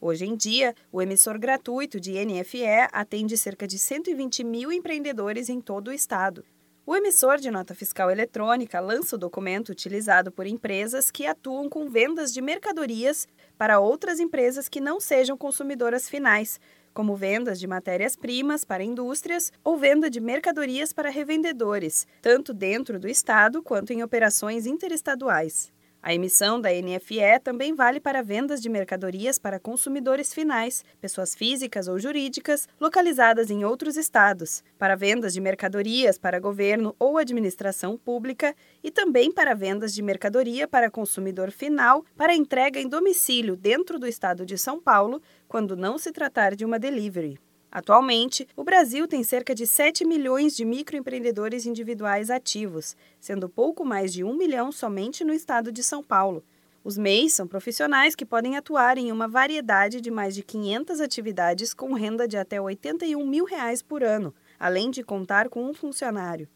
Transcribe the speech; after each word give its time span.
Hoje 0.00 0.26
em 0.26 0.36
dia, 0.36 0.76
o 0.92 1.02
emissor 1.02 1.36
gratuito 1.40 1.98
de 1.98 2.24
NFE 2.24 2.88
atende 2.92 3.36
cerca 3.36 3.66
de 3.66 3.78
120 3.78 4.44
mil 4.44 4.70
empreendedores 4.70 5.48
em 5.48 5.60
todo 5.60 5.88
o 5.88 5.92
estado. 5.92 6.44
O 6.86 6.94
emissor 6.94 7.38
de 7.38 7.50
nota 7.50 7.74
fiscal 7.74 8.08
eletrônica 8.08 8.78
lança 8.78 9.16
o 9.16 9.18
documento 9.18 9.70
utilizado 9.70 10.30
por 10.30 10.46
empresas 10.46 11.10
que 11.10 11.26
atuam 11.26 11.68
com 11.68 11.90
vendas 11.90 12.32
de 12.32 12.40
mercadorias 12.40 13.26
para 13.58 13.80
outras 13.80 14.20
empresas 14.20 14.68
que 14.68 14.80
não 14.80 15.00
sejam 15.00 15.36
consumidoras 15.36 16.08
finais, 16.08 16.60
como 16.94 17.16
vendas 17.16 17.58
de 17.58 17.66
matérias-primas 17.66 18.64
para 18.64 18.84
indústrias 18.84 19.52
ou 19.64 19.76
venda 19.76 20.08
de 20.08 20.20
mercadorias 20.20 20.92
para 20.92 21.10
revendedores, 21.10 22.06
tanto 22.22 22.54
dentro 22.54 23.00
do 23.00 23.08
estado 23.08 23.62
quanto 23.62 23.92
em 23.92 24.02
operações 24.02 24.64
interestaduais. 24.64 25.72
A 26.00 26.14
emissão 26.14 26.60
da 26.60 26.70
NFE 26.70 27.40
também 27.42 27.74
vale 27.74 27.98
para 27.98 28.22
vendas 28.22 28.62
de 28.62 28.68
mercadorias 28.68 29.36
para 29.36 29.58
consumidores 29.58 30.32
finais, 30.32 30.84
pessoas 31.00 31.34
físicas 31.34 31.88
ou 31.88 31.98
jurídicas, 31.98 32.68
localizadas 32.80 33.50
em 33.50 33.64
outros 33.64 33.96
estados, 33.96 34.62
para 34.78 34.94
vendas 34.94 35.34
de 35.34 35.40
mercadorias 35.40 36.16
para 36.16 36.38
governo 36.38 36.94
ou 37.00 37.18
administração 37.18 37.98
pública 37.98 38.54
e 38.82 38.92
também 38.92 39.32
para 39.32 39.54
vendas 39.54 39.92
de 39.92 40.00
mercadoria 40.00 40.68
para 40.68 40.90
consumidor 40.90 41.50
final 41.50 42.04
para 42.16 42.34
entrega 42.34 42.80
em 42.80 42.88
domicílio 42.88 43.56
dentro 43.56 43.98
do 43.98 44.06
estado 44.06 44.46
de 44.46 44.56
São 44.56 44.80
Paulo, 44.80 45.20
quando 45.48 45.76
não 45.76 45.98
se 45.98 46.12
tratar 46.12 46.54
de 46.54 46.64
uma 46.64 46.78
delivery. 46.78 47.40
Atualmente, 47.70 48.48
o 48.56 48.64
Brasil 48.64 49.06
tem 49.06 49.22
cerca 49.22 49.54
de 49.54 49.66
7 49.66 50.04
milhões 50.04 50.56
de 50.56 50.64
microempreendedores 50.64 51.66
individuais 51.66 52.30
ativos, 52.30 52.96
sendo 53.20 53.48
pouco 53.48 53.84
mais 53.84 54.12
de 54.12 54.24
1 54.24 54.34
milhão 54.34 54.72
somente 54.72 55.22
no 55.22 55.34
estado 55.34 55.70
de 55.70 55.82
São 55.82 56.02
Paulo. 56.02 56.42
Os 56.82 56.96
MEIs 56.96 57.34
são 57.34 57.46
profissionais 57.46 58.14
que 58.14 58.24
podem 58.24 58.56
atuar 58.56 58.96
em 58.96 59.12
uma 59.12 59.28
variedade 59.28 60.00
de 60.00 60.10
mais 60.10 60.34
de 60.34 60.42
500 60.42 61.00
atividades 61.00 61.74
com 61.74 61.92
renda 61.92 62.26
de 62.26 62.38
até 62.38 62.58
81 62.58 63.26
mil 63.26 63.44
reais 63.44 63.82
por 63.82 64.02
ano, 64.02 64.34
além 64.58 64.90
de 64.90 65.02
contar 65.02 65.50
com 65.50 65.68
um 65.68 65.74
funcionário. 65.74 66.48